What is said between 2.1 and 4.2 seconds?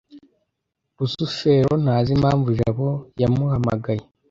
impamvu jabo yamuhamagaye